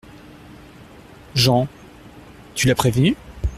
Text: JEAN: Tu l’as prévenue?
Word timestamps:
JEAN: 1.35 1.67
Tu 2.55 2.65
l’as 2.67 2.73
prévenue? 2.73 3.15